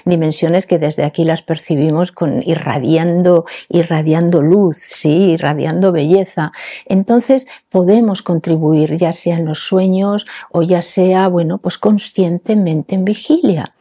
dimensiones 0.05 0.67
que 0.67 0.79
desde 0.79 1.05
aquí 1.05 1.25
las 1.25 1.43
percibimos 1.43 2.13
con 2.13 2.43
irradiando, 2.43 3.45
irradiando 3.69 4.43
luz, 4.43 4.77
sí, 4.79 5.33
irradiando 5.33 5.93
belleza. 5.93 6.53
Entonces 6.87 7.47
podemos 7.75 8.23
contribuir, 8.23 8.95
ya 8.99 9.13
sea 9.13 9.35
en 9.35 9.47
los 9.47 9.67
sueños 9.67 10.27
o 10.53 10.63
ya 10.63 10.81
sea, 10.81 11.27
bueno, 11.27 11.59
pues 11.59 11.77
consciente 11.77 12.53
en 12.53 13.05
vigilia. 13.05 13.75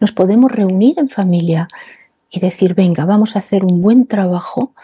Nos 0.00 0.12
podemos 0.12 0.52
reunir 0.52 0.98
en 0.98 1.08
familia 1.08 1.66
y 2.30 2.40
decir, 2.40 2.74
venga, 2.74 3.06
vamos 3.06 3.36
a 3.36 3.38
hacer 3.38 3.64
un 3.64 3.80
buen 3.80 4.06
trabajo 4.06 4.74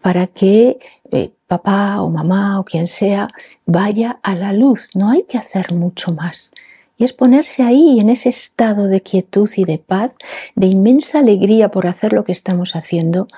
para 0.00 0.28
que 0.28 0.78
eh, 1.12 1.30
papá 1.46 2.00
o 2.00 2.08
mamá 2.08 2.58
o 2.58 2.64
quien 2.64 2.86
sea 2.86 3.28
vaya 3.66 4.18
a 4.22 4.34
la 4.34 4.54
luz. 4.54 4.88
No 4.94 5.10
hay 5.10 5.24
que 5.24 5.36
hacer 5.36 5.74
mucho 5.74 6.10
más. 6.14 6.52
Y 6.96 7.04
es 7.04 7.12
ponerse 7.12 7.64
ahí 7.64 8.00
en 8.00 8.08
ese 8.08 8.30
estado 8.30 8.88
de 8.88 9.02
quietud 9.02 9.50
y 9.58 9.66
de 9.66 9.76
paz, 9.76 10.12
de 10.54 10.68
inmensa 10.68 11.18
alegría 11.18 11.70
por 11.70 11.86
hacer 11.86 12.14
lo 12.14 12.24
que 12.24 12.32
estamos 12.32 12.76
haciendo. 12.76 13.28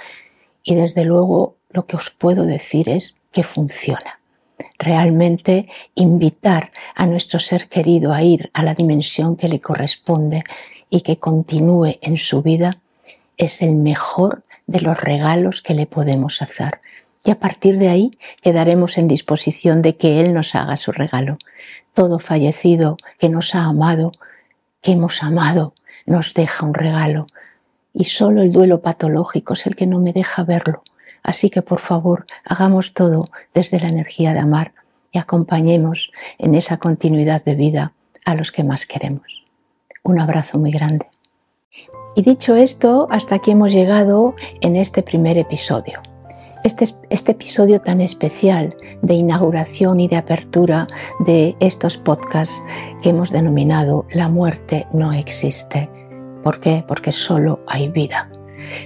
Y 0.62 0.76
desde 0.76 1.04
luego 1.04 1.56
lo 1.70 1.86
que 1.86 1.96
os 1.96 2.10
puedo 2.10 2.44
decir 2.44 2.88
es 2.88 3.18
que 3.32 3.42
funciona 3.42 4.18
realmente 4.78 5.68
invitar 5.94 6.72
a 6.94 7.06
nuestro 7.06 7.38
ser 7.38 7.68
querido 7.68 8.12
a 8.12 8.22
ir 8.22 8.50
a 8.54 8.62
la 8.62 8.74
dimensión 8.74 9.36
que 9.36 9.48
le 9.48 9.60
corresponde 9.60 10.44
y 10.90 11.02
que 11.02 11.18
continúe 11.18 11.98
en 12.00 12.16
su 12.16 12.42
vida 12.42 12.78
es 13.36 13.62
el 13.62 13.74
mejor 13.74 14.44
de 14.66 14.80
los 14.80 15.00
regalos 15.00 15.62
que 15.62 15.74
le 15.74 15.86
podemos 15.86 16.42
hacer. 16.42 16.80
Y 17.24 17.30
a 17.30 17.38
partir 17.38 17.78
de 17.78 17.88
ahí 17.88 18.18
quedaremos 18.42 18.98
en 18.98 19.08
disposición 19.08 19.82
de 19.82 19.96
que 19.96 20.20
Él 20.20 20.34
nos 20.34 20.54
haga 20.54 20.76
su 20.76 20.92
regalo. 20.92 21.38
Todo 21.94 22.18
fallecido 22.18 22.96
que 23.18 23.28
nos 23.28 23.54
ha 23.54 23.64
amado, 23.64 24.12
que 24.82 24.92
hemos 24.92 25.22
amado, 25.22 25.74
nos 26.06 26.34
deja 26.34 26.64
un 26.64 26.74
regalo. 26.74 27.26
Y 27.92 28.04
solo 28.04 28.42
el 28.42 28.52
duelo 28.52 28.80
patológico 28.80 29.54
es 29.54 29.66
el 29.66 29.74
que 29.74 29.86
no 29.86 29.98
me 29.98 30.12
deja 30.12 30.44
verlo. 30.44 30.82
Así 31.22 31.50
que 31.50 31.62
por 31.62 31.80
favor, 31.80 32.26
hagamos 32.44 32.94
todo 32.94 33.30
desde 33.54 33.80
la 33.80 33.88
energía 33.88 34.32
de 34.32 34.40
amar 34.40 34.72
y 35.12 35.18
acompañemos 35.18 36.10
en 36.38 36.54
esa 36.54 36.78
continuidad 36.78 37.44
de 37.44 37.54
vida 37.54 37.92
a 38.24 38.34
los 38.34 38.52
que 38.52 38.64
más 38.64 38.86
queremos. 38.86 39.44
Un 40.04 40.20
abrazo 40.20 40.58
muy 40.58 40.70
grande. 40.70 41.06
Y 42.14 42.22
dicho 42.22 42.56
esto, 42.56 43.06
hasta 43.10 43.36
aquí 43.36 43.52
hemos 43.52 43.72
llegado 43.72 44.34
en 44.60 44.76
este 44.76 45.02
primer 45.02 45.38
episodio. 45.38 46.00
Este, 46.64 46.86
este, 47.08 47.32
episodio 47.32 47.80
tan 47.80 48.00
especial 48.00 48.76
de 49.00 49.14
inauguración 49.14 50.00
y 50.00 50.08
de 50.08 50.16
apertura 50.16 50.88
de 51.20 51.56
estos 51.60 51.96
podcasts 51.96 52.62
que 53.00 53.10
hemos 53.10 53.30
denominado 53.30 54.06
La 54.10 54.28
muerte 54.28 54.88
no 54.92 55.12
existe. 55.12 55.88
¿Por 56.42 56.60
qué? 56.60 56.84
Porque 56.86 57.12
solo 57.12 57.60
hay 57.66 57.88
vida. 57.88 58.28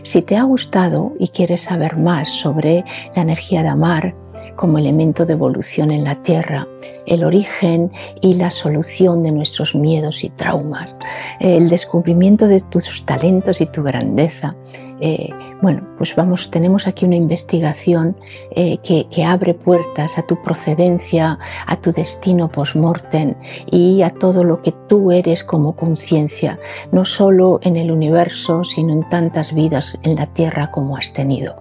Si 0.03 0.23
te 0.23 0.37
ha 0.37 0.43
gustado 0.43 1.13
y 1.19 1.29
quieres 1.29 1.63
saber 1.63 1.97
más 1.97 2.29
sobre 2.29 2.85
la 3.15 3.23
energía 3.23 3.63
de 3.63 3.69
amar, 3.69 4.15
como 4.57 4.79
elemento 4.79 5.25
de 5.25 5.35
evolución 5.35 5.91
en 5.91 6.05
la 6.05 6.23
Tierra, 6.23 6.67
el 7.07 7.25
origen 7.25 7.91
y 8.21 8.35
la 8.35 8.51
solución 8.51 9.23
de 9.23 9.33
nuestros 9.33 9.75
miedos 9.75 10.25
y 10.25 10.31
traumas, 10.31 10.97
el 11.41 11.69
descubrimiento 11.69 12.47
de 12.47 12.61
tus 12.61 13.05
talentos 13.05 13.61
y 13.61 13.67
tu 13.67 13.83
grandeza. 13.83 14.55
Eh, 15.01 15.31
bueno, 15.61 15.83
pues 15.99 16.15
vamos, 16.15 16.51
tenemos 16.51 16.87
aquí 16.87 17.05
una 17.05 17.17
investigación 17.17 18.17
eh, 18.53 18.79
que, 18.79 19.25
abre 19.25 19.55
puertas 19.55 20.19
a 20.19 20.23
tu 20.23 20.41
procedencia, 20.43 21.39
a 21.67 21.77
tu 21.77 21.93
destino 21.93 22.49
post-mortem 22.49 23.35
y 23.71 24.03
a 24.03 24.11
todo 24.11 24.45
lo 24.45 24.63
que 24.63 24.73
tú 24.89 25.13
eres 25.13 25.45
como 25.45 25.77
conciencia, 25.77 26.59
no 26.91 27.05
solo 27.05 27.61
en 27.63 27.77
el 27.77 27.91
universo, 27.91 28.65
sino 28.65 28.93
en 28.93 29.09
tantas 29.09 29.55
vidas 29.55 29.99
en 30.03 30.17
la 30.17 30.27
Tierra 30.27 30.71
como 30.71 30.97
has 30.97 31.13
tenido. 31.13 31.57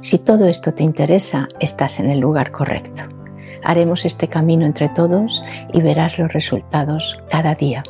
Si 0.00 0.18
todo 0.18 0.46
esto 0.46 0.72
te 0.72 0.84
interesa, 0.84 1.48
estás 1.58 1.98
en 1.98 2.08
el 2.08 2.20
lugar 2.20 2.52
correcto. 2.52 3.02
Haremos 3.64 4.04
este 4.04 4.28
camino 4.28 4.64
entre 4.64 4.88
todos 4.88 5.42
y 5.72 5.82
verás 5.82 6.18
los 6.18 6.32
resultados 6.32 7.18
cada 7.28 7.56
día. 7.56 7.82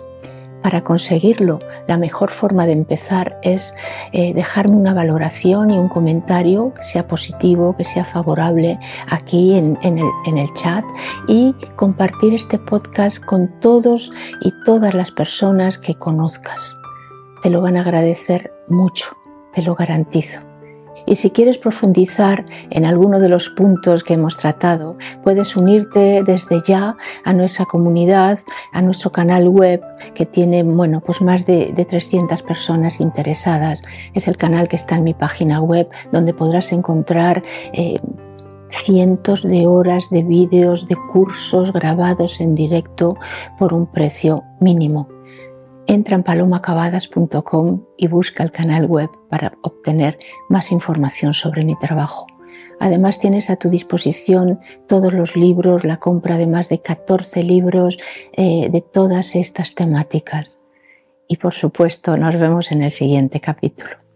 Para 0.62 0.83
conseguirlo, 0.83 1.61
la 1.87 1.99
mejor 1.99 2.31
forma 2.31 2.66
de 2.66 2.73
empezar 2.73 3.38
es 3.42 3.75
eh, 4.12 4.35
dejarme 4.35 4.77
una 4.77 4.94
valoración 4.94 5.71
y 5.71 5.79
un 5.79 5.88
comentario 5.88 6.73
que 6.75 6.83
sea 6.83 7.07
positivo, 7.07 7.77
que 7.77 7.85
sea 7.85 8.05
favorable 8.05 8.79
aquí 9.09 9.55
en, 9.55 9.79
el, 9.83 10.03
en 10.27 10.38
el 10.38 10.53
chat 10.55 10.85
y 11.29 11.55
compartir 11.77 12.35
este 12.35 12.59
podcast 12.59 13.23
con 13.23 13.61
todos 13.61 14.11
y 14.40 14.53
todas 14.64 14.94
las 14.94 15.11
personas 15.11 15.79
que 15.79 15.94
conozcas. 15.94 16.77
Te 17.42 17.51
lo 17.51 17.61
van 17.61 17.77
a 17.77 17.83
agradecer 17.83 18.53
mucho, 18.66 19.16
te 19.53 19.62
lo 19.62 19.77
garantizo. 19.77 20.48
Y 21.07 21.17
si 21.17 21.31
quieres 21.31 21.59
profundizar 21.59 22.45
en 22.71 22.85
alguno 22.85 23.21
de 23.21 23.29
los 23.29 23.49
puntos 23.51 24.05
que 24.05 24.15
hemos 24.15 24.37
tratado, 24.37 24.97
puedes 25.23 25.57
unirte 25.57 26.23
desde 26.23 26.61
ya 26.67 26.97
a 27.25 27.33
nuestra 27.33 27.65
comunidad, 27.67 28.39
a 28.73 28.83
nuestro 28.83 29.11
canal 29.11 29.49
web 29.49 29.83
que 30.15 30.27
tiene, 30.27 30.63
bueno, 30.63 31.01
pues 31.01 31.23
más 31.23 31.45
de, 31.47 31.73
300 31.89 32.43
personas 32.43 33.01
interesadas. 33.01 33.83
Es 34.15 34.29
el 34.29 34.37
canal 34.37 34.69
que 34.69 34.77
está 34.77 34.97
en 34.97 35.05
mi 35.05 35.15
página 35.15 35.61
web 35.61 35.89
donde 36.13 36.35
podrás 36.35 36.73
encontrar 36.73 37.43
eh, 37.73 38.01
cientos 38.69 39.43
de 39.43 39.67
horas 39.67 40.11
de 40.11 40.23
vídeos, 40.23 40.87
de 40.87 40.97
cursos 41.11 41.73
grabados 41.73 42.41
en 42.41 42.55
directo 42.55 43.17
por 43.59 43.73
un 43.73 43.87
precio 43.87 44.45
mínimo 44.61 45.18
entra 45.88 46.14
en 46.14 46.22
palomacabadas.com 46.22 47.85
y 47.96 48.07
busca 48.07 48.44
el 48.44 48.53
canal 48.53 48.87
web 48.87 49.11
para 49.29 49.55
obtener 49.62 50.18
más 50.48 50.70
información 50.70 51.35
sobre 51.35 51.64
mi 51.64 51.77
trabajo. 51.77 52.27
Además 52.79 53.18
tienes 53.18 53.51
a 53.51 53.57
tu 53.57 53.70
disposición 53.70 54.61
todos 54.87 55.12
los 55.12 55.35
libros, 55.35 55.85
la 55.85 55.96
compra 55.96 56.38
de 56.38 56.46
más 56.46 56.68
de 56.68 56.81
14 56.81 57.42
libros 57.42 57.98
eh, 58.35 58.68
de 58.70 58.81
todas 58.83 59.35
estas 59.35 59.74
temáticas. 59.74 60.62
Y 61.27 61.38
por 61.38 61.55
supuesto 61.55 62.16
nos 62.16 62.38
vemos 62.38 62.70
en 62.70 62.83
el 62.83 62.90
siguiente 62.90 63.40
capítulo. 63.40 64.08